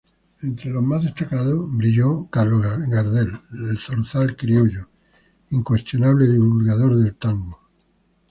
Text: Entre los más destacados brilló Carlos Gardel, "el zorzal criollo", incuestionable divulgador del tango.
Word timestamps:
Entre 0.41 0.71
los 0.71 0.81
más 0.81 1.03
destacados 1.03 1.77
brilló 1.77 2.27
Carlos 2.31 2.63
Gardel, 2.63 3.39
"el 3.69 3.77
zorzal 3.77 4.35
criollo", 4.35 4.89
incuestionable 5.51 6.27
divulgador 6.27 6.97
del 6.97 7.13
tango. 7.13 7.59